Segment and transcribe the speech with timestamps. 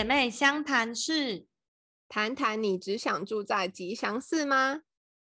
[0.00, 1.44] 姐妹相谈室，
[2.08, 4.80] 谈谈你只想住在吉祥寺吗？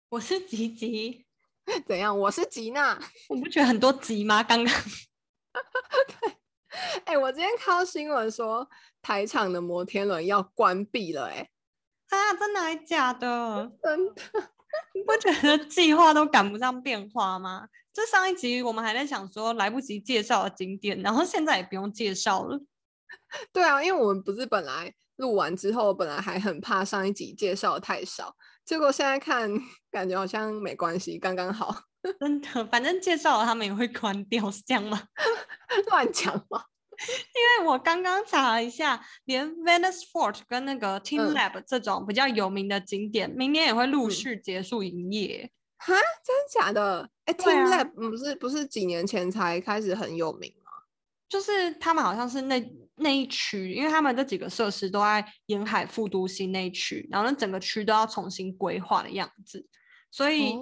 [0.09, 1.25] 我是吉吉，
[1.87, 2.15] 怎样？
[2.19, 3.01] 我是吉娜。
[3.29, 4.43] 我不觉得很多吉吗？
[4.43, 4.71] 刚刚，
[6.21, 6.37] 对，
[7.05, 8.69] 哎，我今天看到新闻说
[9.01, 11.49] 台场的摩天轮要关闭了，哎，
[12.09, 13.71] 啊，真的还假的？
[13.81, 14.21] 真的？
[14.93, 17.67] 你不觉得计划都赶不上变化吗？
[17.91, 22.61] 就上一集我们还在想说来不及介绍的景点，然后现在也不用介绍了。
[23.53, 28.35] 对啊，因为我们不是本来录完之后，本来还很怕上一集介绍太少，
[28.65, 29.51] 结果现在看
[29.91, 31.75] 感觉好像没关系，刚刚好。
[32.19, 35.01] 真的，反正介绍了他们也会关掉，是这样吗？
[35.89, 36.63] 乱讲吗？
[36.99, 45.51] 因为我刚刚查了一下，连 Venice Fort 跟那个 Team Lab 这种比较有名的景点，明年也会陆续结束营业。
[45.77, 47.09] 哈，真的假的？
[47.25, 50.66] 哎，Team Lab 不是不是几年前才开始很有名吗？
[51.29, 59.65] 就是他们好像是那那一区，因为他们这几个设施都在沿海副都心那一区，然后那整个区都要重新规划的样子，
[60.09, 60.55] 所以，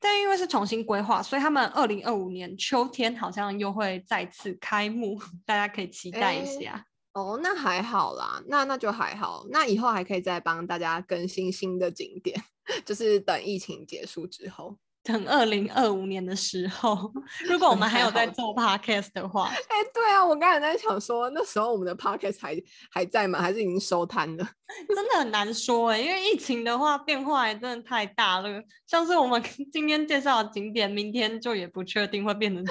[0.00, 6.84] 但因为是重新规划，所以他们二零二五年秋天好像又会再次开幕，大家可以期待一下。
[7.12, 12.40] 哦，那还好啦，那那就还好，那以后还可以再帮大家更新新的景点，
[12.86, 14.78] 就是等疫情结束之后。
[15.08, 17.10] 等二零二五年的时候，
[17.48, 23.40] 如果我们还有在 做 podcast 的话，哎，对啊，我刚才在想说，那时候我们的 podcast 还还在吗？
[23.40, 24.46] 还是已经收摊了？
[24.94, 28.62] 真的很难说哎，因为疫情的话变化也真的太大了。
[28.86, 29.42] 像是我们
[29.72, 32.62] 今天介绍的景点，明天就也不确定会变成，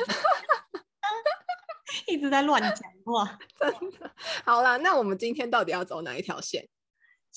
[2.05, 4.11] 一直在乱讲话，真的。
[4.45, 6.67] 好了，那我们今天到底要走哪一条线？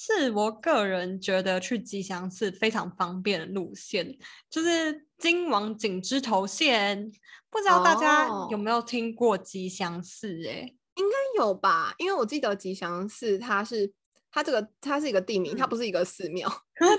[0.03, 4.17] 是我个人觉得去吉祥寺非常方便的路线，
[4.49, 7.13] 就是金王井之头线。
[7.51, 10.43] 不知道大家有没有听过吉祥寺？
[10.49, 13.93] 哎，应该有吧，因为我记得吉祥寺它是
[14.33, 16.51] 它这个它是一个地名，它不是一个寺庙。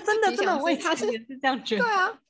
[0.05, 1.07] 真的真的，我也是
[1.41, 1.83] 这样觉得。
[1.83, 2.21] 对啊。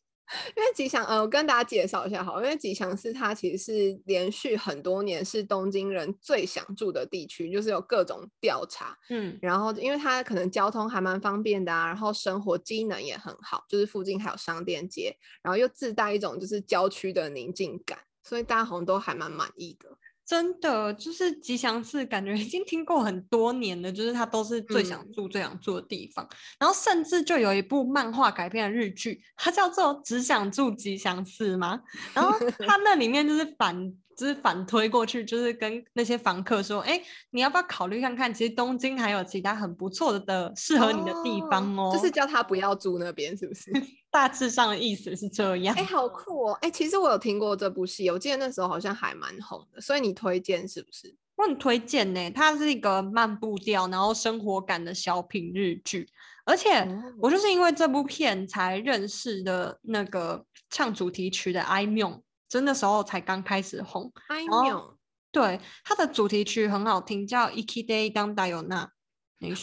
[0.55, 19.89] 因为吉祥，呃，我跟大家介绍一下好，因为吉祥寺它其实是连续很多年是东京人最想住的地区，就是有各种调查，嗯，然后因为它可能交通还蛮方便的啊，然后生活机能也很好，就是附近还有商店街，然后又自带一种就是郊区的宁静感，所以大家好像都还蛮满意的。
[20.31, 26.25] 真的就是吉祥寺，感觉 已经听过很多年了，就是他都是最想住、最想住的地方。
[26.57, 31.81] 然后甚至就有一部漫画改编的日剧，它叫做《只想住吉祥寺》吗？
[32.15, 33.93] 然后它那里面就是反。
[34.21, 37.01] 就是反推过去，就是跟那些房客说：“哎，
[37.31, 38.31] 你要不要考虑看看？
[38.31, 43.71] 其实东京还有其他很不错的、适合你的地方哦。”就是叫他不要住那边，是不是？
[44.11, 45.75] 大致上的意思是这样。
[45.75, 46.53] 哎，好酷哦！
[46.61, 51.15] 哎，其实我有听过这部戏，我记得那时候好像还蛮红的，所以你推荐是不是？
[51.35, 56.07] 我很推荐呢，它是一个慢步调，然后生活感的小品日剧，
[56.45, 56.87] 而且
[57.19, 62.21] 我就是因为这部片才认识的那个唱主题曲的 I m n
[62.51, 64.97] 真的时候才刚开始红，哎呦，
[65.31, 68.89] 对，它的主题曲很好听，叫《Iki Day Dan Dayona》。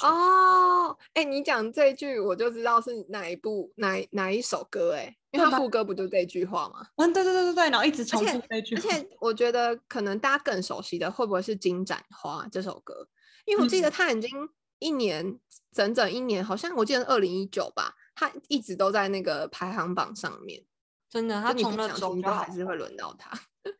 [0.07, 6.87] 哦，哎，你讲这句我就知道是哪一部哪哪一首歌，哎，因为它副歌不就这句话吗？
[6.97, 8.75] 嗯，对对对对对，然后一直重复这句。
[8.77, 13.07] 而且我觉得可能大家更熟悉的会不会是《金盏花》这首歌？
[13.45, 14.31] 因为我记得它已经
[14.79, 15.39] 一年
[15.75, 20.65] 整整一年，好像我记得二零一九吧，它一直都在那个排行榜上面。
[21.11, 23.31] 真的，他从了中都还是会轮到他。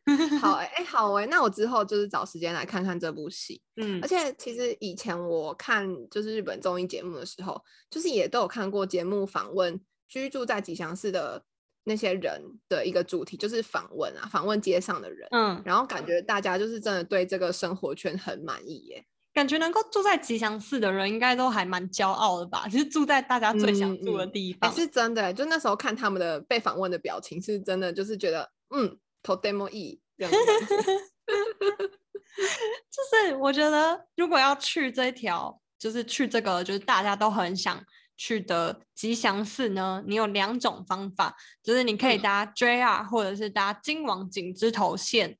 [0.39, 3.61] 好哎哎好哎，那我之后就是找时间来看看这部戏。
[3.77, 7.59] 嗯，而且其实以前我看就是日本综艺节目的时候，
[7.89, 11.43] 就是也都有看过节目访问居住在吉祥寺的
[11.85, 15.27] 那些人的一个主题，就是访问啊，访问街上的人。
[15.31, 19.05] 嗯，然后感觉大家就是真的对这个生活圈很满意耶。
[19.33, 22.67] 感觉能够住在吉祥寺的人，应该都还蛮骄傲的吧？
[22.67, 24.73] 就是住在大家最想住的地方。
[24.73, 30.37] 是真的，就那时候看他们的被访问的表情，是真的，就是觉得嗯，to demo e 这样子。
[32.89, 37.83] 就是我觉得，如果要去这条，就是去这个，就是大家都很想
[38.17, 45.37] 去的吉祥寺呢，你有两种方法，就是你可以搭 JR，或者是搭金王井之头线。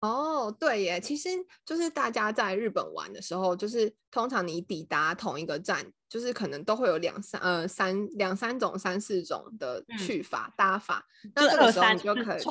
[0.00, 1.28] 哦，对耶，其实
[1.64, 11.04] 就是大家在日本玩的时候，就是通常你抵达同一个站，就是可能都会有两三呃三两三种、三四种的去法搭法，
[11.34, 12.42] 那这个时候你就可以，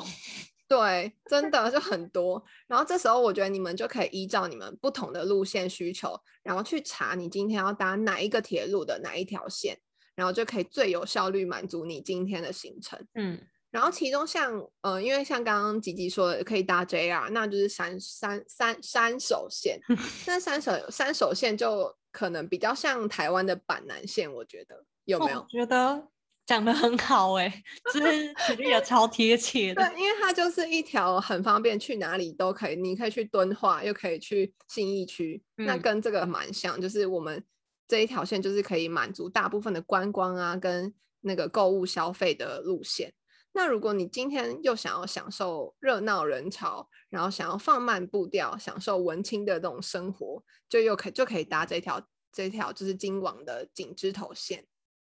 [0.68, 2.44] 对，真的就很多。
[2.68, 9.80] 然后这时候我觉得你们就可以依照你们不同的路线需求，然后去查你今天要搭哪一个铁路的哪一条线，
[10.16, 13.00] 然后就可以最有效率满足你今天的行程。
[13.16, 13.40] 嗯。
[13.70, 19.80] 然后其中像呃，因为像刚刚吉吉说的，可以搭 JR，那就是三三三三手线。
[20.26, 25.46] 那三手三手线就可能比较像台湾的板南线，我觉得有没有？
[25.50, 26.08] 觉得
[26.46, 27.62] 讲的很好哎，
[27.94, 29.84] 就是举例也超贴切的。
[29.84, 37.44] 对，因为它就是一条很方便，去哪里都可以，你可以去敦化，又可以去信义区，那跟这个蛮像，就是我们
[37.86, 43.14] 这一条线就是可以满足大部分的观光啊，跟那个购物消费的路线。
[43.58, 52.00] 那如果你今天又想要享受热闹人潮，然后想要放慢步调，享受文青的这种生活，就又可就可以搭这条
[52.32, 54.64] 这条就是京王的景之头线。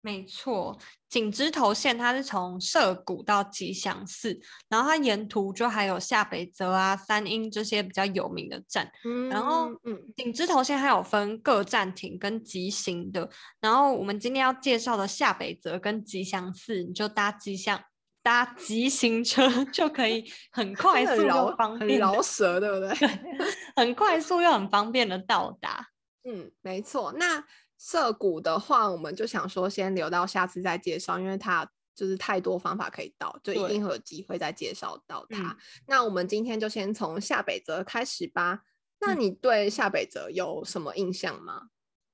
[0.00, 0.77] 没错，
[1.09, 4.37] 景之头线它是从涩谷到吉祥寺，
[4.69, 8.91] 然后它沿途就还有下北泽啊、三鹰这些比较有名的站。
[9.05, 13.31] 嗯，然后嗯，景之头线还有分各站停跟急行的。
[13.61, 17.81] 然后我们今天要介绍的下北泽跟吉祥寺，你就搭吉祥。
[18.22, 22.88] 搭急行车就可以很 快速又方便，很饶舌，对不 对？
[23.76, 25.88] 很快速又很方便的到达。
[26.24, 27.12] 嗯，没错。
[27.19, 27.44] 那
[27.76, 35.56] 涩谷的话，我们就想说先留到下次再介绍，因为它就是太多方法可以到，就一定会有机会再介绍到它。
[35.88, 38.60] 那我们今天就先从下北泽开始吧。
[39.00, 41.70] 那你对下北泽有什么印象吗？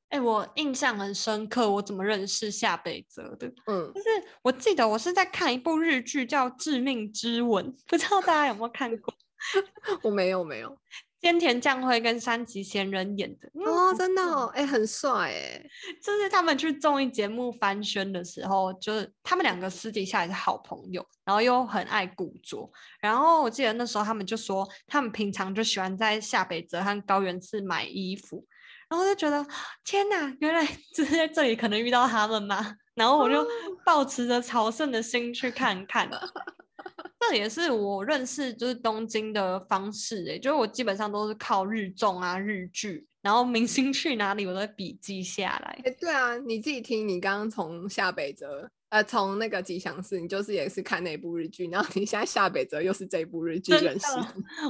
[0.09, 3.47] 哎，我印象很深刻，我怎么认识夏北泽的？
[3.67, 4.09] 嗯，就是
[4.43, 9.15] 我记得我是在看一部日剧叫《致命之吻》，不知道大家有没有看过？
[10.03, 10.79] 我没有，没有。
[11.21, 15.67] 菅田将晖跟山崎贤人演的哦，真的哦，哎，很帅哎。
[16.01, 22.71] 就是他们去综艺节目翻宣的时候，就是他们两个私底下也是好朋友，然后又很爱古着。
[23.01, 28.47] 然后我记得那时候他们就说，他们平常就喜欢在夏北泽和高原寺买衣服。
[28.89, 29.47] 然后就觉得
[29.85, 32.75] 天哪，原来就是在这里可能遇到他们吗？
[32.95, 33.47] 然后我就
[33.85, 36.11] 抱持着朝圣的心去看看。
[37.21, 45.79] 这也是我认识就是东京的方式诶，就是我基本上都是靠日综啊、日剧，然后明星去哪里我都笔记下来。
[45.85, 48.71] 哎，对啊，你自己听，你刚刚从下北泽。
[48.91, 54.07] 呃，从那个吉祥寺，你就是也是看那部日剧，然后你现在下北泽又是这部日剧认识。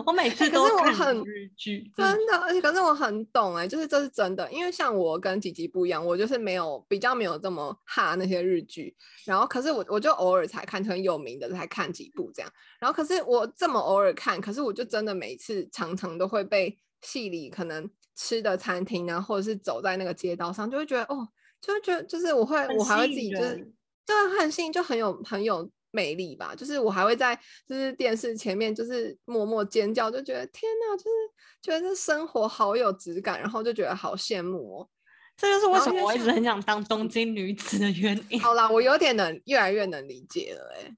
[0.04, 8.92] 我每次都看日剧，真的，而且可是我很懂哎，就是这是真的，因为像我跟吉吉不一样，我就是没有比较没有这么哈那些日剧，
[9.24, 21.28] 然后可是我我就偶尔才看很有名的才看几部这样，然后可是我这么偶尔看，可是我就真的每次常常都会被戏里可能吃的餐厅啊，或者是走在那个街道上，就会觉得哦，
[21.60, 23.72] 就会觉得就是我会我还会自己就是。
[24.08, 26.54] 对，很新，就很有很有魅力吧。
[26.56, 31.10] 就是我还会在就是电视前面就是默默尖叫，就觉得天哪，就是
[31.60, 34.88] 觉得这生活好有质感，然后就觉得好羡慕哦。
[35.36, 38.40] 这就是为什么我一直很想当东京女子的原因。
[38.40, 40.90] 好啦，我有点能越来越能理解了，哎，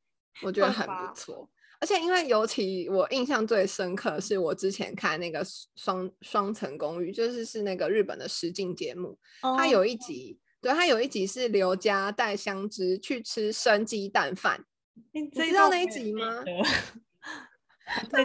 [0.43, 1.51] 我觉得很不错。
[1.81, 10.39] 而且因为尤其我印象最深刻是我之前看那个双双层公寓，就是是那个日本的实境节目，它有一集。
[10.61, 14.65] 对他有一集是刘家带香芝去吃生鸡蛋饭，
[15.13, 16.43] 你知道那一集吗？
[18.09, 18.25] 对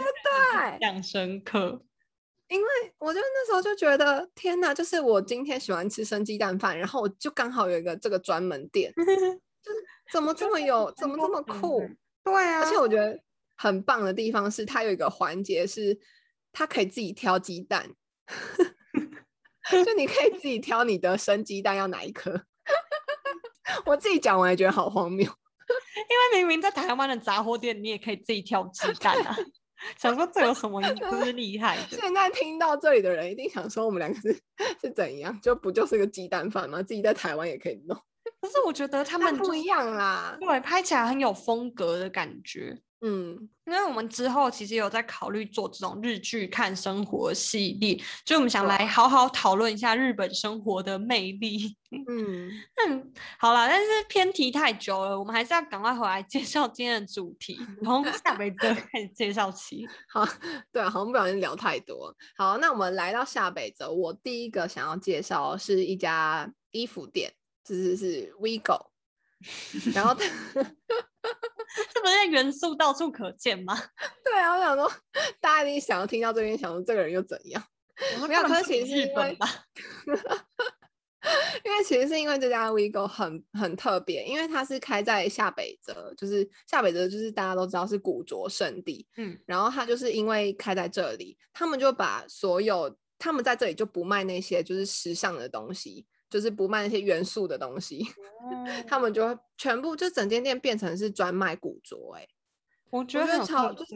[0.74, 1.82] 印象深刻。
[2.48, 2.68] 因为
[2.98, 9.40] 我就那时候就觉得天哪，就是我今天喜欢吃生鸡蛋饭，然后我就刚好有一个这个专门店， 就是
[10.12, 11.82] 怎么这么有，怎么这么酷？
[12.22, 13.18] 对啊，而且我觉得
[13.56, 15.98] 很棒的地方是，它有一个环节是
[16.52, 17.90] 它可以自己挑鸡蛋。
[19.84, 22.40] 就你可以自己挑你的生鸡蛋要哪一颗，
[23.86, 29.36] 我自己讲完也觉得好荒谬，因为明明在台湾的杂货店你也可以自己挑鸡蛋啊，
[29.98, 31.96] 想说这有什么 就是厉害的？
[31.96, 34.38] 现在听到这里的人一定想说我们两个是
[34.80, 35.38] 是怎样？
[35.40, 36.82] 就不就是个鸡蛋饭吗？
[36.82, 37.96] 自己在台湾也可以弄。
[38.40, 42.76] 可是我觉得他们不一样啦，对，拍起来很有风格的感觉。
[43.08, 51.76] 嗯，因为我们之后其实有在考虑做这种日剧看生活系列，就我们想来好好讨论一下日本生活的魅力。
[52.08, 52.50] 嗯
[52.88, 59.86] 嗯，好了，但是偏题太久了，我们还是要赶快回来介绍今天的主题，从 下北泽开始介绍起。
[60.08, 60.26] 好，
[60.72, 62.12] 对，好像不小心聊太多。
[62.36, 67.32] 好，那我们来到下北泽，我第一个想要介绍是一家衣服店，
[67.62, 68.86] 就是是 WeGo，
[69.94, 70.16] 然后。
[71.92, 73.76] 这不是元素到处可见吗？
[74.24, 74.90] 对啊，我想说，
[75.40, 77.62] 大家一定想要听到这边，想说这个人又怎样？
[78.28, 79.36] 没有，可其实是因为，
[81.64, 96.06] 因为其实是因为这家 Vigo 很很特别，因为它是开在下北泽，就是下北泽就是大家都知道是古着圣地，嗯，然后它就是因为开在这里，他们就把所有他们在这里就不卖那些就是时尚的东西。
[96.28, 98.04] 就是不卖那些元素的东西，
[98.86, 102.26] 他们就全部就整间店变成是专卖古着，哎，
[102.90, 103.94] 我觉得超就是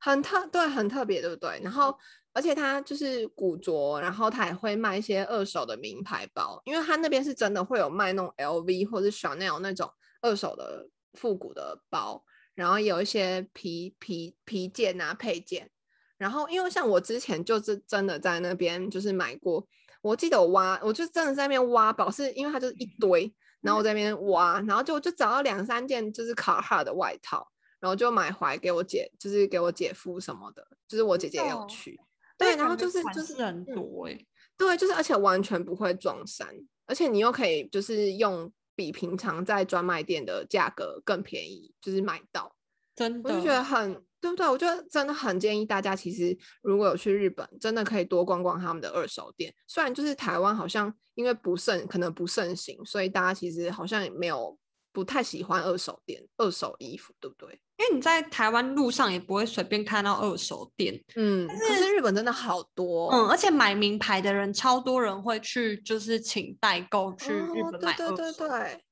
[0.00, 1.60] 很特对，很特别，对不对？
[1.62, 1.96] 然后
[2.32, 9.90] 而且它就是古着，然后它也会卖一些二手的名牌包，因为它那边是真的会有卖那种 LV 或者 Chanel 那种
[10.22, 12.24] 二手的复古的包，
[12.54, 15.70] 然后有一些皮皮皮件啊配件。
[16.16, 19.66] 然后因为像我之前就是真的在那边就是买过，
[20.02, 27.46] 我记得我挖，我就真的在那边挖宝，是因为它就是一堆，然后我在那边挖，然后就就找到两三件就是卡哈的外套。
[27.80, 31.98] 然后就买回来给我姐，就是给我姐夫什么的，就是我姐姐也有去。
[32.36, 34.22] 对，然后就是就是很多哎，
[34.58, 36.46] 对，就是而且完全不会撞衫，
[36.84, 42.54] 而且你又可以就是用比平常在专卖店的价格更便宜，就是买到。
[42.94, 44.46] 真的，我就觉得很对不对？
[44.48, 49.52] 我觉得真的很建议大家，其实如果有去日本，真的可以多逛逛他们的二手店。
[49.66, 54.56] 虽然就是台湾好像因为不盛，可能不盛行，所以大家其实好像也没有
[54.92, 57.60] 不太喜欢二手店、二手衣服，对不对？
[57.78, 68.84] 因为你在台湾路上也不会随便看到二手店，嗯，可是日本真的好多，嗯，而且买名牌的人超多人会去，就是请代购去日本买二手，对对对，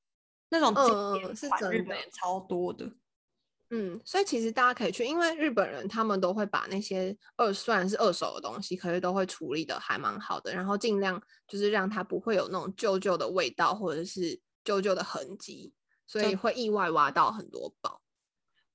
[0.49, 2.91] 那种嗯是日本也超多的，
[3.71, 15.71] 嗯，所以其实大家可以去，因为日本人他们都会把那些二虽然是二手的东西，可是都会处理的还蛮好的，然后尽量就是让它不会有那种旧旧的味道或者是旧旧的痕迹，
[16.07, 18.01] 所以会意外挖到很多宝。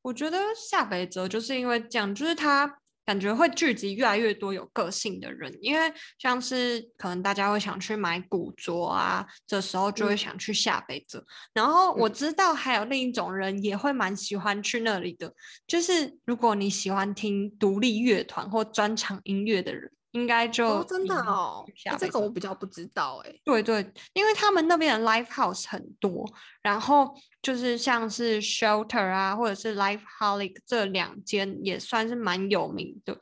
[0.02, 11.24] 我觉得下北泽就是因为这样，就是他感觉会聚集越来越多有个性的人，因为像是可能大家会想去买古着啊，这时候就会想去下北泽。
[11.52, 15.32] 然后我知道还有另一种人也会蛮喜欢去那里的，
[15.66, 19.90] 就是如果你喜欢听独立乐团或专场音乐的人。
[20.14, 21.64] 应该就真的哦，
[21.98, 23.34] 这个我比较不知道哎。
[23.44, 26.24] 对对，因为他们那边的 live house 很多，
[26.62, 33.18] 然后就是像是 shelter 啊，或者是 live holic 这两间也算是蛮有名的。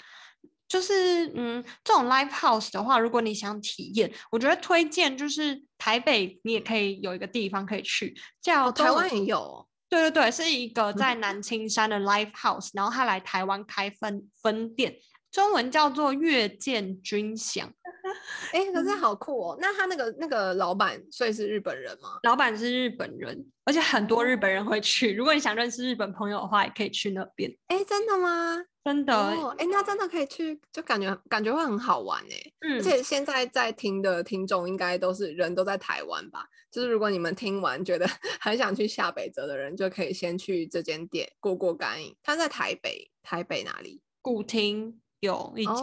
[0.69, 9.67] 就是嗯，这种 live house 的话，如果你想体验，我觉得推荐就是台北，你也可以有一个地方可以去，叫台湾也有。
[9.89, 14.95] 对对对，是一个在南青山的 live house，然后他来台湾开分分店。
[15.33, 17.65] 中文叫做月见军饷，
[18.53, 19.59] 哎，可是好酷哦！
[19.59, 22.19] 那他那个那个老板，所以是日本人吗？
[22.23, 25.15] 老板是日本人，而且很多日本人会去。
[25.15, 27.51] 如果你想认识日本朋友的话，也可以去那边。
[27.69, 28.63] 哎，真的吗？
[28.85, 29.15] 真的。
[29.57, 32.53] 哎，那真的可以去，就感觉感觉会很好玩哎。
[32.61, 32.77] 嗯。
[32.77, 36.45] 而且现在在听的听众应该都是人都在台湾吧？
[36.71, 38.07] 就是如果你们听完觉得
[38.39, 42.15] 很想去下北泽的人，就可以先去这间店过过干瘾。
[42.23, 44.03] 他在台北，台北哪里？
[44.21, 45.01] 古亭。
[45.23, 45.75] 有以前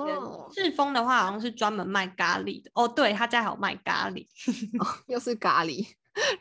[0.53, 2.86] 赤峰的话，好像是专门卖咖喱的哦。
[2.86, 4.27] 对他家还有卖咖喱，
[5.08, 5.88] 又是咖喱。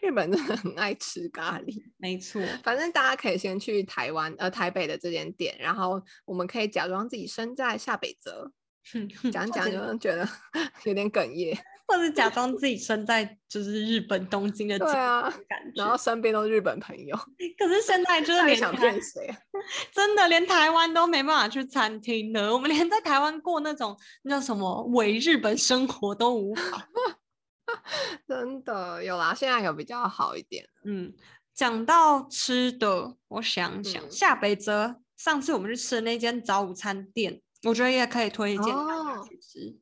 [0.00, 2.42] 日本真的很爱吃咖喱，没错。
[2.64, 8.50] 反正大家可以先去台湾呃台北的这间店，然后我们可以假装自己身在下北泽，
[9.30, 10.28] 讲讲就觉得
[10.84, 11.56] 有点哽咽。
[11.88, 15.32] 或者假装自己身在就是日本东京的，对啊，
[15.74, 17.16] 然后身边都是日本朋友。
[17.58, 19.34] 可是现在就是连想骗谁？
[19.90, 22.52] 真的连台湾都没办法去餐厅了。
[22.52, 26.86] 我们连在台湾过那种那什么伪日本生活都无法。
[28.28, 30.68] 真的有啦，现在有比较好一点。
[30.84, 31.12] 嗯，
[31.54, 39.74] 讲到吃的，我想想，下北泽上次我们去吃的那间早午餐店，我觉得也可以推荐大家去吃。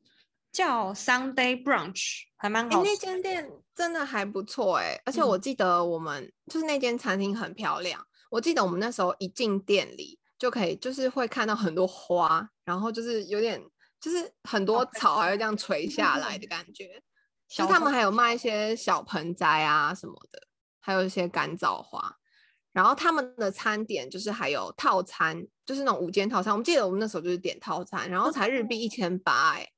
[0.57, 2.83] 叫 Sunday Brunch，还蛮好。
[2.83, 8.03] 那间店真的还不错哎，而且我记得我们就是那间餐厅很漂亮。
[8.31, 13.61] 我记得我们那时候一进店里就可以，就是会看到很多花，然后就是有点
[14.01, 17.03] 就是很多草还会这样垂下来的 感觉。
[17.47, 20.41] 其实他们还有卖一些小盆栽啊什么的，
[20.79, 22.17] 还有一些干燥花。
[22.73, 26.51] 然后他们的餐点就是还有套餐，就是那种午间套餐。
[26.51, 29.69] 我们记得我们那时候就是点套餐，然后才日币一千八哎。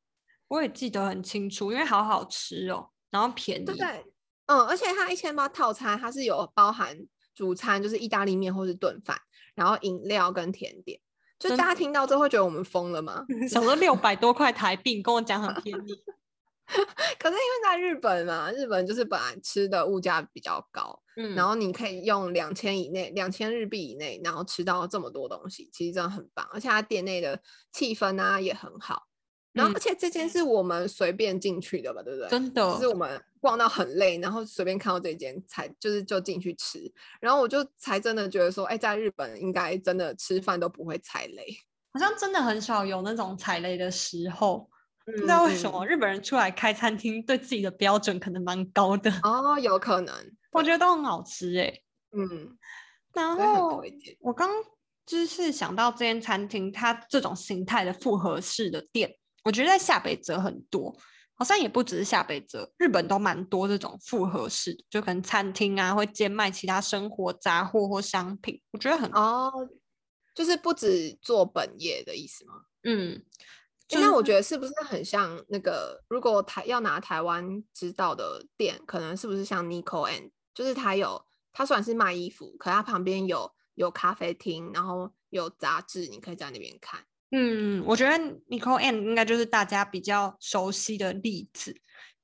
[0.50, 3.64] 我也记得很清楚，因为好好吃哦，然后便宜。
[3.64, 4.06] 对对，
[4.48, 6.98] 嗯，而且它一千八套餐，它是有包含
[7.34, 9.18] 主餐，就是意大利面或是炖饭，
[9.56, 11.00] 然后饮料跟甜点。
[11.40, 13.26] 就大家听到之后会觉得我们疯了吗？
[13.50, 15.94] 想说六百多块台币，跟我讲很便宜。
[17.18, 26.48] 可是因为在日本嘛，日本就是本来吃的物价比较高，嗯，然后你可以用两千以内，两千日币以内，然后吃到这么多东西，其实真的很棒。
[26.52, 27.42] 而且它店内的
[27.72, 29.08] 气氛啊也很好。
[29.52, 32.30] 然后，而且这间是我们随便进去的吧，对不对？
[32.30, 36.80] 真的，就是我们逛到很累，然后随便看到这间才就是就进去吃。
[37.20, 41.46] 然后我就才真的觉得说，哎，在日本应该真的吃饭都不会踩雷，
[41.94, 44.70] 好像真的很少有那种踩雷的时候。
[45.06, 50.14] 不知道为什么日本人出来开餐厅，对自己的标准可能蛮高的哦，有可能。
[50.52, 51.74] 我觉得都很好吃哎，
[52.16, 52.56] 嗯。
[53.14, 53.84] 然后
[54.20, 54.50] 我刚。
[55.06, 59.12] 就是想到这间餐厅，它这种形态的复合式的店，
[59.44, 60.96] 我觉得在下北泽很多，
[61.34, 69.52] 好像也不只是下北泽，日本都蛮多这种复合式的，就可能餐厅啊会兼卖其他生活杂货或商品，我觉得很哦，
[70.36, 72.54] 就是不止做本业的意思吗？
[72.84, 73.24] 嗯。
[73.92, 87.04] 那我觉得是不是很像那个，如果台要拿台湾知道的店，可能是不是像 Nico and，就是它有，它虽然是卖衣服，可它旁边有有咖啡厅，然后有杂志，你可以在那边看。
[87.32, 88.18] 嗯，我觉得
[88.50, 91.76] Nicole and 应该就是大家比较熟悉的例子。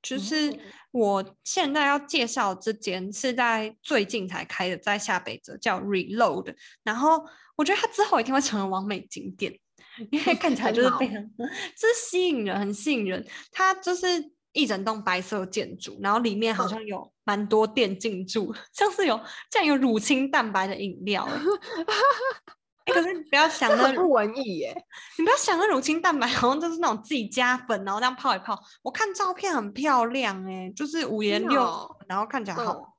[0.02, 0.56] 就是
[0.92, 7.24] 我现在要介绍这间是在最近才开的，在下北泽叫 Reload，然后
[7.56, 9.58] 我觉得它之后一定会成为完美景点。
[10.10, 13.26] 因为看起来就是 非常，就是吸引人，很吸引人。
[13.50, 14.06] 它就是
[14.52, 19.18] 一整栋白色建筑，然后里面好像有蛮多店进驻， 像是有
[19.50, 21.26] 这样有乳清蛋白的饮料。
[22.86, 24.84] 哎，可是你不要想那不文艺耶，
[25.18, 28.58] 你不要想那乳清蛋白好像就是那种自己加粉，然后这样泡一泡。
[28.82, 32.96] 我看照片很漂亮，哎，就是五颜六，然后看起来好。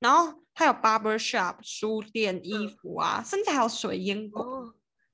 [0.00, 4.46] 然后还有 barber shop 书店、衣服啊，甚至还有水烟馆。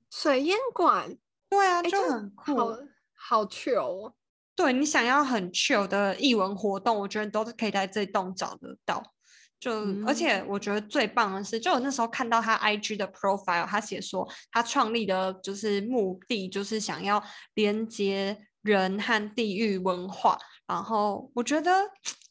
[0.09, 1.17] 水烟馆，
[1.49, 2.55] 对啊，就很酷，
[3.13, 4.13] 好 chill 哦。
[4.55, 9.03] 对你想要很 chill 的艺文活动，我觉得你都是可以在这栋找得到。
[9.59, 9.71] 就
[10.05, 17.23] 而且我觉得最棒的是，就我那时候看到他 IG 的 profile，他写说他创立的就是目的就是想要
[17.55, 20.37] 连接人和地域文化。
[20.67, 21.71] 然后我觉得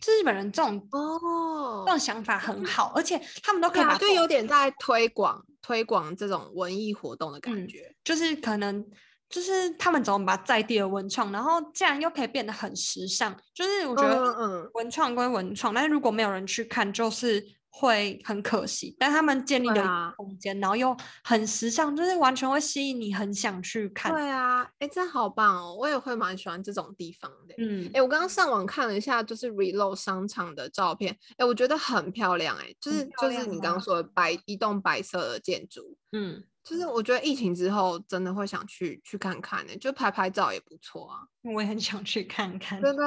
[0.07, 5.45] 日本人这种哦这种想法很好，而且他们都可以把就有点在推广。
[5.63, 8.87] 推广这种文艺活动的感觉，就是可能
[9.29, 13.37] 就是他们怎么把在地的文创，然后竟然又可以变得很时尚。
[13.55, 17.45] 就是我觉得文创归文创，但是如果没有人去看，就是。
[17.79, 24.11] 会很可惜，但他们建立的空间，然后又很时尚，就是完全会吸引你，很想去看。
[24.11, 25.77] 对啊，哎，真好棒哦！
[25.79, 27.55] 我也会蛮喜欢这种地方的。
[27.59, 41.29] 嗯，哎，我刚刚上网看了一下，就是 Reload 商场的照片，哎，我觉得很漂亮，哎，就是就是你刚刚说的白一栋白色的建筑，嗯，就是我觉得疫情之后真的会想去去看看，呢，就拍拍照也不错啊。
[41.43, 43.07] 我也很想去看看，对不对？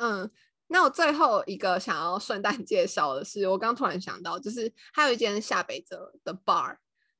[0.00, 0.28] 嗯。
[0.72, 6.76] 那我最后一个想要顺带 介绍的是，我刚突然想到，就是还有一间下北泽的 bar。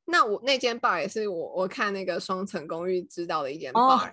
[0.06, 4.12] 那我那间 bar 也是我我看那个双层公寓知道的一间 bar。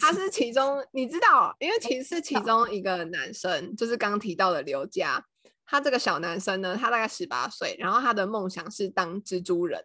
[0.00, 5.22] 他是其中，你知道，因为其实是其中一个男生，就是刚提到的刘佳。
[5.66, 9.82] 他这个小男生呢，他大概十八岁，然后他的梦想是当蜘蛛人。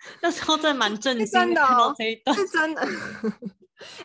[0.22, 1.62] 那时候真的蛮震 惊的，
[2.34, 2.86] 是真的。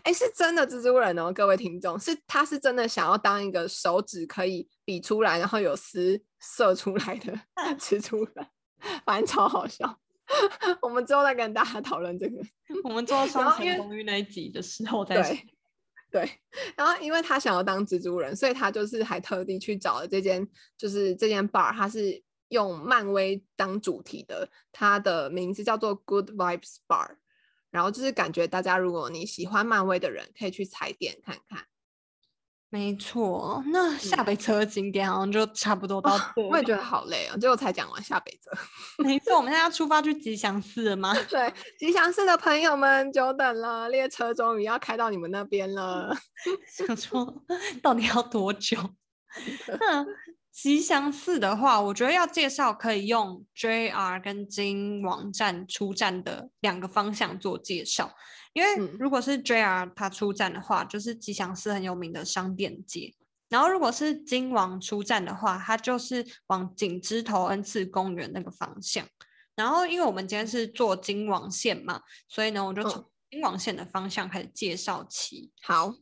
[0.03, 7.33] 哎，是真的蜘蛛人哦，各位听众，是他是真的想要当一个手指可以比出来，然后有丝射出来的
[7.79, 8.47] 蜘蛛人，
[9.05, 9.99] 反正超好笑。
[10.81, 12.37] 我们之后再跟大家讨论这个。
[12.83, 15.47] 我们做双层公寓那一集的时候再对
[16.09, 16.31] 对。
[16.77, 27.17] 然后因为他想要当蜘蛛人，所以他就是还特地去找了这间，就是这间 bar，他是用漫威当主题的，它的名字叫做 Good Vibes Bar。
[27.73, 31.65] 然后就是感觉大家，如果你喜欢漫威的人，可以去踩点看看。
[32.69, 36.41] 没错，那下北泽景点好像就差不多到这。
[36.41, 38.51] 我也觉得好累哦，最后才讲完下北泽。
[39.03, 41.13] 没错，我们现在要出发去吉祥寺了吗？
[41.29, 46.15] 对，吉祥寺的朋友们久等了，列车终于要开到你们那边了。
[46.67, 47.43] 想说，
[47.81, 48.77] 到底要多久？
[50.53, 58.13] 吉祥寺的话，我觉得要介绍可以用 JR 跟金网站出站的两个方向做介绍。
[58.53, 63.15] 因为如果是 JR 它出站的话，就是吉祥寺很有名的商店街；
[63.49, 69.07] 然后如果是金王出站的话，它就是往景之头恩赐公园那个方向。
[69.55, 75.51] 然后因为我们今天是坐金王线嘛，所以呢，我就从金王线的方向开始介绍起。
[75.63, 75.95] 好。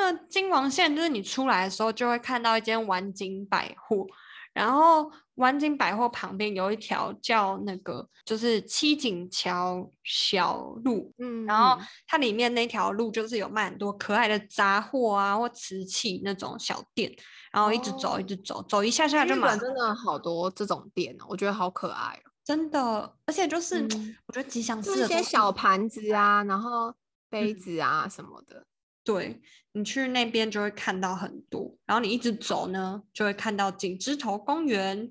[0.00, 4.06] 那金王线就是你出来的时候就会看到一间丸景百货，
[4.52, 17.12] 然后丸景百货旁边有一条叫那个就是七景桥小路，嗯，然后它里面那条路就是有卖很多可爱的杂货啊或瓷器那种小店，
[17.52, 19.56] 然后一直走一直走，走一下下就买。
[19.58, 23.82] 真的好多这种店哦，我觉得好可爱哦，真的，而且就是
[24.26, 26.94] 我觉得吉祥寺一些小盘子啊，然后
[27.28, 28.64] 杯子啊什么的。
[29.08, 29.40] 对
[29.72, 35.10] 你去那边就会看到很多，然后你一直走呢，就会看到景芝头公园。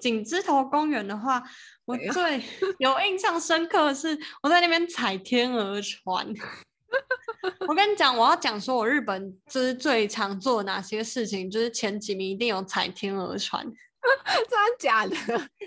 [0.00, 1.42] 景芝头公园的话，
[1.84, 2.40] 我最
[2.78, 6.32] 有印象深刻的是我在那边踩天鹅船。
[7.66, 13.66] 我跟你讲，我要讲说我日本就是最常做哪些事情，就是前几名一定有踩天鹅船。
[13.66, 15.16] 真的假的？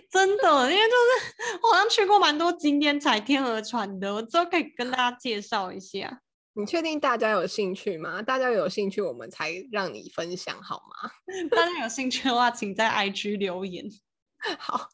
[0.10, 6.22] 真的，因为就是我好像去过蛮多景点踩天鹅船的，我之后可以跟大家介绍一下。
[6.60, 8.22] 你确定大家有兴趣吗？
[8.22, 11.10] 大家有兴趣，我们才让你分享好吗？
[11.50, 13.86] 大家有兴趣的话，请在 IG 留言。
[14.60, 14.90] 好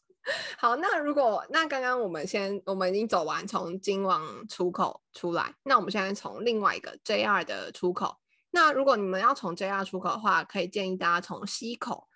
[0.58, 8.16] 好，那如果那刚刚我们先，我们已经走完从金王出口出来，那我们现在从另外一个 JR 的出口。
[8.52, 12.06] 那如果你们要从 JR 出口的话，可以建议大家从西口，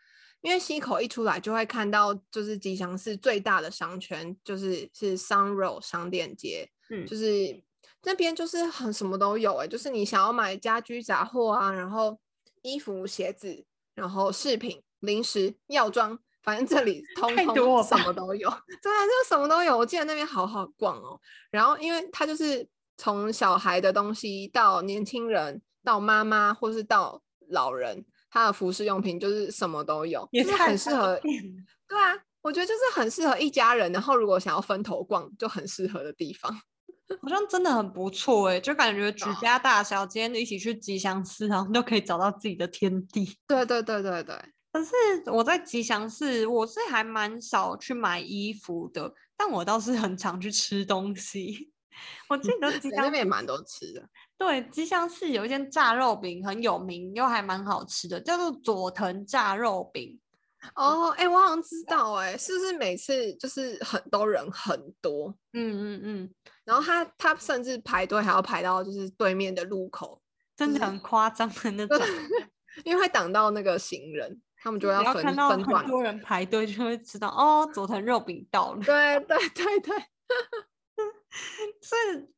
[0.42, 7.62] 因为西口一出来就会看到就是吉祥寺最大的商圈，就是是 Sun Road 商店街，嗯，就是
[8.04, 12.18] 那边就是很什么都有哎，就是你想要买家居杂货啊，然后
[12.62, 18.48] 衣服、鞋子，然后饰品、零食、药妆，反正这里 通通什么都有，
[18.82, 19.76] 真的就什么都有。
[19.76, 25.62] 我记得那边好好逛哦，然后因为它就是从小孩的东西到年轻人。
[25.82, 31.18] 到妈妈或是到老人，它的服饰用品就是什么都有，也是很适合。
[31.88, 33.90] 对啊，我觉得就是很适合一家人。
[33.90, 36.54] 然后如果想要分头逛，就很适合的地方。
[37.20, 43.36] 好像真的很不错哎，就感觉举家大小今天一起去吉祥寺，然后都可以找到自己的天地。
[43.46, 44.36] 对对对对对。
[44.72, 44.92] 可是
[45.32, 51.72] 我在吉祥寺，我是还蛮少去买衣服的，但我倒是很常去吃东西。
[52.30, 54.08] 我记得吉祥那边也蛮多吃的。
[54.38, 60.18] 对，吉祥寺有一间炸肉饼很有名，又还蛮好吃的，叫做佐藤炸肉饼。
[60.76, 65.34] 哦，哎，我好像知道，哎，是不是每次就是很多人很多？
[65.52, 66.34] 嗯嗯嗯。
[66.64, 70.20] 然后他他甚至排队还要排到就是对面的路口，
[70.56, 71.98] 真的很夸张的那种，
[72.84, 75.58] 因为会挡到那个行人，他们就要分分段。
[75.58, 78.82] 很多人排队就会知道，哦，佐藤肉饼到了。
[78.84, 79.96] 对对对对。
[81.82, 82.28] 所以。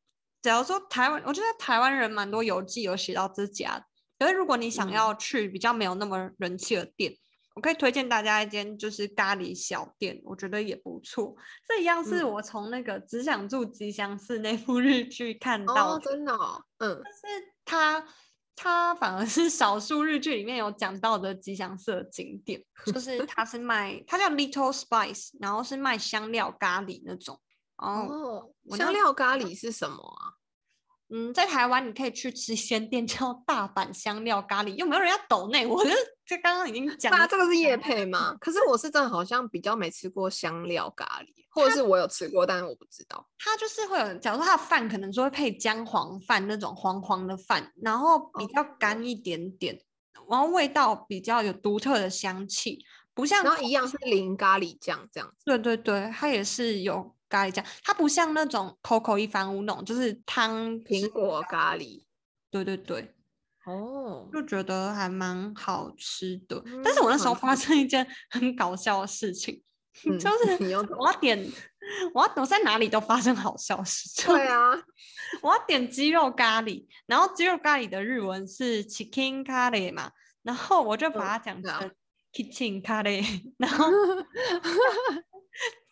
[0.41, 3.81] 假如说台湾，我觉得台湾人蛮多游记有写到这家。
[4.19, 7.15] 可是如果你想要去比较没有那么人气的店，
[7.55, 11.35] 我可以推荐大家一间就是咖喱小店，我觉得也不错。
[11.67, 16.33] 这一样是我从那个只想住吉祥寺那部日剧看到的，真的，
[16.79, 18.07] 嗯，但是它
[18.55, 27.39] 它反而是少数日剧里面有讲到的吉祥寺的景点，就 是它是卖，它叫 Little Spice，然后是卖香料咖喱那种。
[27.77, 30.33] 哦，香料咖喱是什么啊？
[31.09, 35.65] 嗯，在台湾你可以去吃鲜店叫大阪香料咖喱，又没有人要抖内？
[35.67, 35.91] 我就
[36.25, 38.35] 就刚刚已经讲，那这个是夜配吗？
[38.39, 43.27] 可是我是真的好像比较没吃过香料咖喱，或者是我有吃过，但是我不知道。
[43.37, 49.79] 它就是会有，假如说它的饭可能说会配姜黄饭那种黄黄的饭，然后比较干一点点，
[50.27, 55.45] 然后味道比较有独特的香气，不像然后一样是淋咖喱酱这样子。
[55.45, 57.13] 对对对，它也是有。
[57.33, 62.03] 咖喱酱，它不像那种 Coco 一番屋那种，就是汤苹果咖喱。
[62.51, 63.11] 对对对，
[63.65, 66.63] 哦，就觉得还蛮好吃的。
[66.83, 69.63] 但是我那时候发生一件很搞笑的事情，
[70.19, 70.63] 就是
[70.99, 71.43] 我要点，
[72.13, 74.07] 我要我在哪里都发生好笑事。
[74.27, 74.71] 对啊，
[75.41, 80.11] 我要点鸡肉咖喱，然后鸡肉咖喱的日文是 Chicken 咖喱嘛，
[80.43, 81.91] 然后我就把它讲成
[82.31, 83.25] Kitchen 咖喱，
[83.57, 83.87] 然后。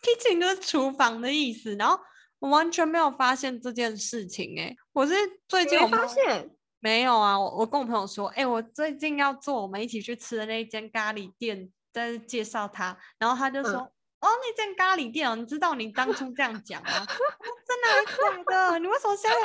[0.02, 2.00] kitchen 就是厨房的意思，然后
[2.40, 5.14] 我完全没有发现这件事情哎，我是
[5.48, 16.90] 最近我发现没有啊，我我跟我朋友说，哎，我最近要做我们一起去吃的那一间咖喱店，在介绍他，然后他就说，哦，那间咖喱店哦，你知道你当初这样讲吗？
[17.68, 18.04] 真的还
[18.44, 18.80] 假的？
[18.80, 19.38] 你为什么现在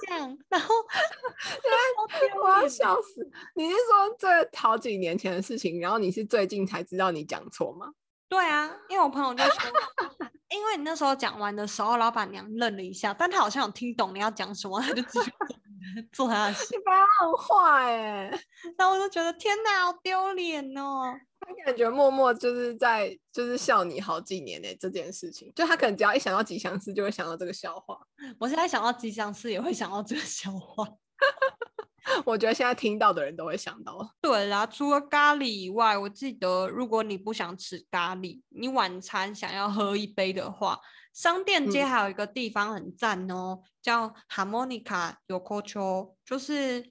[0.00, 0.38] 这讲？
[0.50, 0.74] 然后
[2.42, 3.30] 我要笑死！
[3.54, 7.92] 你是说这好几年前的事情，然后你是最近才知道你讲错吗？
[8.30, 9.70] 对啊，因为我朋友就说，
[10.50, 15.32] 因为你那时候讲完的时候，老板娘愣了一下，但她好像有听懂你要讲什么，她就继续
[16.12, 16.68] 做 她的事。
[16.70, 18.30] 你爸很坏哎，
[18.78, 21.12] 然后我就觉得天哪，好丢脸哦。
[21.40, 27.98] 他感觉默默就是在就是笑你好几年哎，这件事情，就他可能只要一想到吉祥寺，就会想到这个笑话。
[28.38, 30.86] 我现在想到吉祥寺，也会想到这个笑话。
[32.24, 34.14] 我觉得现在听到的人都会想到。
[34.20, 40.78] 对啦，除了咖喱以外，我记得如果你不想吃咖喱，你晚餐想要喝一杯的话，
[41.12, 46.82] 商店街还有一个地方很赞哦，叫 Harmonica Yokocho，就是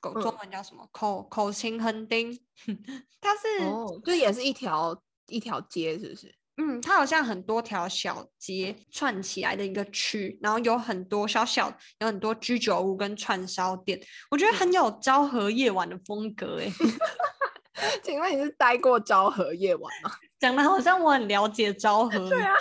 [0.00, 2.32] 中文叫什么口口琴横丁，
[3.20, 6.34] 它是哦，就也是一条一条街，是不是？
[6.58, 16.72] 嗯，它好像很多条小街串起来的一个区，然后有很多小小有很多居酒屋跟串烧店，我觉得很有昭和夜晚的风格哎。
[18.02, 20.10] 请问你是待过昭和夜晚吗？
[20.40, 22.10] 讲的好像我很了解昭和。
[22.30, 22.54] 对啊，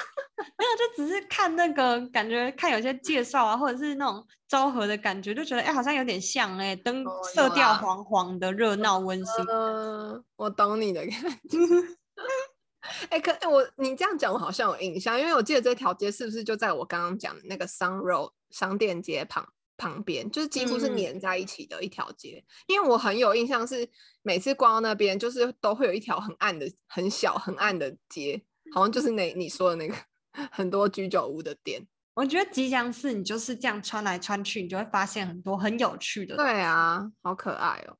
[0.57, 9.45] 没有，就只是看那个感觉，看有些介绍啊，或者是那种昭和的感觉，就觉得哎，好像有点像哎，灯色调黄黄的，热闹温馨。
[9.49, 11.57] 嗯，我懂你的感觉。
[13.09, 22.43] 哎，可哎我你这样讲，我好像有印象，因为我记得这条街是不是就在我刚刚讲的那个 Sun Road 商店街旁旁边，就是几乎是嗯连在一起的一条街。
[22.67, 23.87] 因为我很有印象，是
[24.21, 28.41] 每次逛到那边，就是都会有一条很暗的、很小、很暗的街，
[28.73, 29.95] 好像就是那你说的那个
[30.51, 31.85] 很多居酒屋的店。
[32.13, 36.37] 我觉得吉祥寺你就是这样穿来穿去，你就会发现很多很有趣的。
[36.37, 37.97] 对啊，好可爱哦。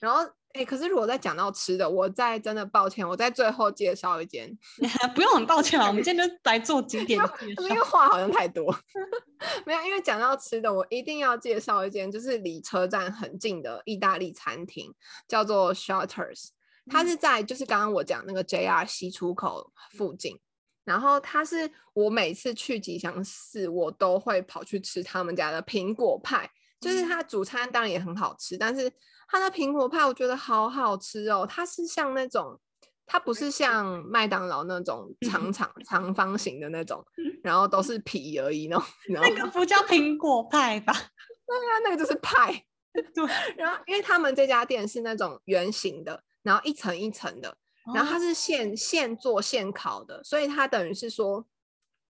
[0.00, 0.22] 然后，
[0.54, 4.48] 哎，可是如果再讲到吃的，我再真的抱歉，我在最后介绍一间，
[5.14, 7.84] 不用很抱歉啊，我们今天就来做景点介因为绍。
[7.84, 8.72] 话好像太多，
[9.66, 14.94] 没有，因为讲到吃的，我一定要介绍一间，就是离车站很近的意大利餐厅，
[15.26, 16.50] 叫做 Shutters。
[16.86, 20.38] 它嗯是在就是刚刚我讲那个 JR 西出口附近，
[20.84, 26.48] 然后它是我每次去吉祥寺，我都会跑去吃他们家的苹果派，
[26.80, 28.92] 就是嗯它主餐当然也很好吃，但是
[29.28, 32.60] 它的苹果派我觉得好好吃哦，它是像那种。
[33.06, 37.04] 它不是像麦当劳那种长长长方形的那种，
[37.42, 40.94] 然后都是皮而已那种，那个不叫苹果派吧？
[41.46, 42.64] 它那个就是派。
[43.14, 43.26] 对，
[43.58, 47.54] 然后因为他们这家店是那种圆形的，然后一层一层的，
[47.94, 51.44] 然后它哦是现现做现烤的，所以它等于是说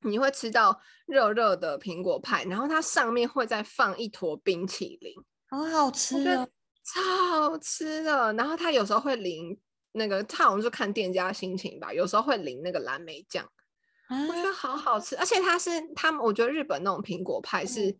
[0.01, 5.15] 你会吃到热热的苹果派，然后它上面会再放一坨冰淇淋，
[5.49, 6.23] 好好吃。
[6.83, 7.01] 超
[7.49, 8.33] 好吃的。
[8.33, 9.57] 然后它有时候会淋
[9.93, 13.43] 那个，它好像就看店家心情吧，有时候会淋那个蓝莓酱，
[14.07, 15.15] 啊我觉得好好吃。
[15.17, 17.97] 而且它是他们，我觉得日本那种苹果派嗯是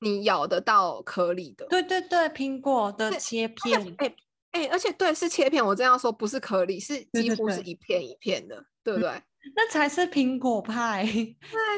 [0.00, 4.14] 你咬得到颗粒的，对对对，苹果的切片，哎
[4.52, 5.64] 哎，而且对，是切片。
[5.64, 9.22] 我这样说不是颗粒，是几乎是一片一片的，对不对？
[9.54, 11.04] 那才是苹果派。
[11.04, 11.32] 对，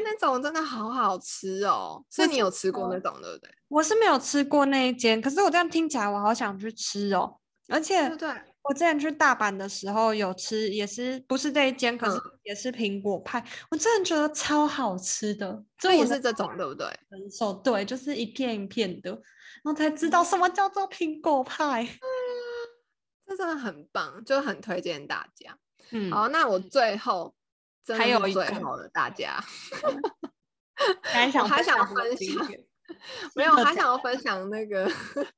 [0.05, 2.05] 那种真的好好吃哦。
[2.09, 3.51] 所以你有吃过那种，对不对？
[3.69, 7.39] 我是没有吃过那一间，可是我这样听起来，我好想去吃哦。
[7.69, 8.29] 而且对？
[8.63, 15.63] 我之前去大阪的时候有吃，也是不是这一间，可是嗯也是苹果派，我真的觉得超好吃的。
[15.77, 16.87] 这也是这种，对不对？
[17.11, 21.87] 很手对，就是一片一片的，然后才知道什么叫做苹果派。
[23.27, 25.59] 这真的很棒，就很推荐大家。
[25.91, 27.35] 嗯，好，那我最后
[27.89, 29.43] 真的还有一个最好的大家，
[31.03, 32.49] 还想我还想享什么分享
[33.35, 34.91] 没有，的还想要分享那个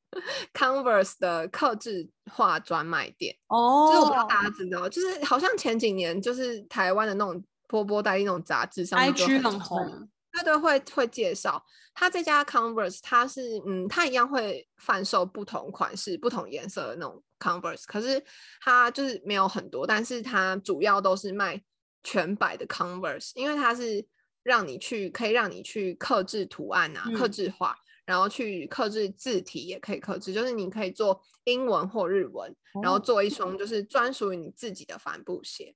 [0.52, 3.88] Converse 的克制化专卖店哦。
[3.88, 18.22] 就是我不知道哦大家知道，就是好像前几年就是台湾的那种波波代理那种杂志上面就，IG 很红，对对，会会介绍它这家 Converse，它是嗯，它一样会贩售不同款式、不同颜色的那种 Converse，可是
[18.60, 21.60] 它就是没有很多，但是它主要都是卖
[22.02, 24.06] 全白的 Converse，因为它是
[24.42, 35.74] 让你去可以让你去克制图案啊，克嗯制化，然后去克制字体也可以克制，就是你可以做英文或日文，然后哦做一双就是专属于你自己的帆布鞋。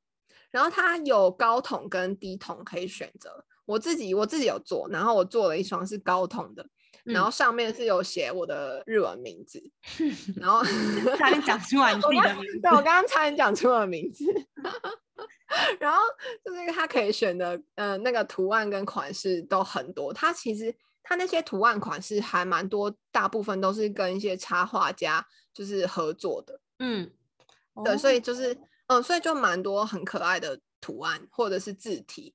[0.50, 3.44] 然后它有高筒跟低筒可以选择。
[3.66, 6.68] 我自己我自己有做，然后我做了一双是高筒的，
[7.02, 9.62] 然后嗯上面是有写我的日文名字，
[10.36, 10.62] 然后
[11.18, 14.24] 差点讲出来你自我刚己的名 字对我刚刚差点讲出了名字。
[15.78, 15.98] 然后
[16.44, 20.12] 就是它可以选的，呃，那个图案跟款式都很多。
[20.12, 26.60] 它其实它那些图案款式还蛮多，大部分都是跟一些插画家就是合作的。
[26.80, 27.08] 嗯，
[27.84, 32.34] 对，所以哦就是，嗯，所以就蛮多很可爱的图案或者是字体，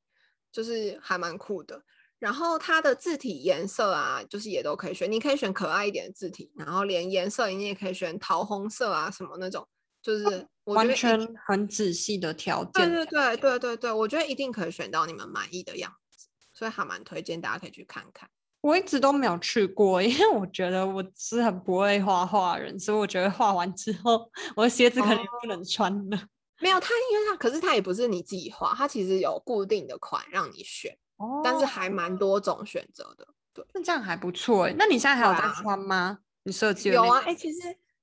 [0.49, 1.83] 就是还蛮酷的。
[2.19, 9.67] 然后它的字体颜色啊，就是也都可以选，你可以选可爱一点的字体，然后连颜色你也可以选桃红色啊什么那种，
[10.01, 12.93] 就是完全很仔细的条对件。
[12.93, 18.29] 对对对对对，我觉得一定可以选到你们满意的样子，所以还蛮推荐大家可以去看看。
[18.61, 26.21] 我一直都没有去过， 因为我觉得我是很不会画画的人，所以我觉得画完之后，我的鞋子可能也不能穿了。
[26.59, 33.27] 没有它，因为它可是它也不是你自己画，它其实有固定的款让你选，哦但是还蛮多种选择的。
[33.53, 33.63] 对。
[33.73, 34.75] 那这样还不错哎。
[34.77, 36.19] 那你现在还有在穿吗？
[36.43, 37.59] 你设计有啊，个哎、其实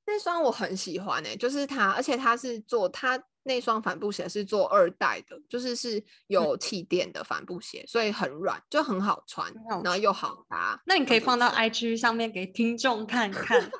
[0.06, 10.80] 那双我很喜欢哎、就是它，而且它是做它那双帆布鞋是做二代的，就是是有气垫的帆布鞋，所以很软，就很好穿好，然后又好搭。
[10.84, 13.70] 那你可以放到 IG 上面给听众看看。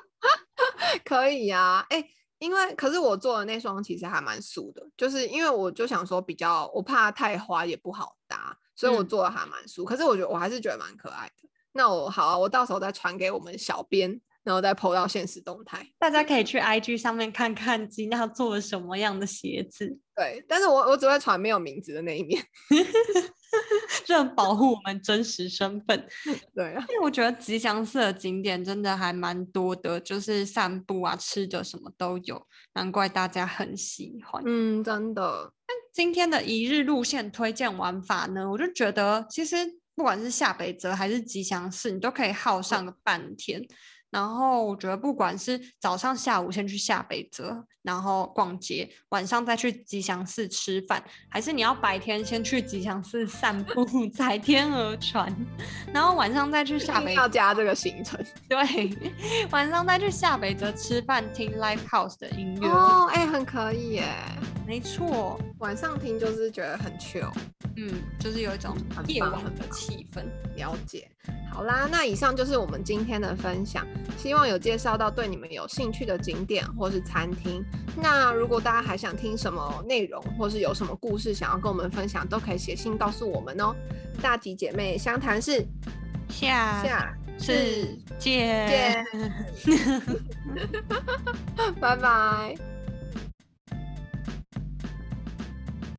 [1.05, 2.03] 可以呀、哎、
[2.39, 9.83] 因为可是我做的那双其实还蛮素的，就是因为我就想说比较，我怕太花也不好搭，所以我嗯做的还蛮素。
[9.83, 11.49] 可是我觉得我还是觉得蛮可爱的。
[11.73, 15.85] 那我好啊，我到时候再传给我们小编，然后再 PO 到现实动态。
[15.99, 22.43] 大家可以去 IG 上面看看吉娜做了什么样的鞋子，对，但是我我只会传没有名字的那一面。
[24.05, 26.07] 这很保护我们真实身份。
[26.55, 34.41] 对啊，因为我觉得吉祥寺的景点真的还蛮多的，就是散步啊、吃的什么都有，难怪大家很喜欢。
[34.45, 35.51] 嗯，真的。
[35.93, 39.57] 今天的一日路线推荐玩法呢，我就觉得其实
[39.95, 43.65] 不管是下北泽还是吉祥寺，你都可以耗上个半天。
[44.17, 55.31] 然后我觉得，不管是早上、下午先去下北泽，然后逛街，晚上再去吉祥寺吃饭，还是你要白天先去吉祥寺散步、 踩天鹅船，
[55.93, 58.19] 然后晚上再去下北要加这个行程。
[58.49, 58.57] 对，
[59.51, 62.67] 晚上再去下北泽吃饭，听 Live House 的音乐。
[62.67, 64.15] 哦，哎，很可以耶。
[64.65, 67.31] 没错，晚上听就是觉得很 chill，
[67.77, 68.75] 嗯，就是有一种
[69.05, 70.25] 夜晚的气氛。
[70.55, 71.07] 了解，
[71.53, 77.63] 好啦，那以上就是我们今天的分享，希望有介绍到对你们有兴趣的景点或是餐厅。
[77.95, 83.75] 那如果大家还想听什么内容，或是有什么故事想要跟我们分享，都可以写信告诉我们哦。
[84.21, 85.65] 大吉姐妹相谈室，
[86.29, 89.05] 下下次见，
[91.79, 92.76] 拜拜。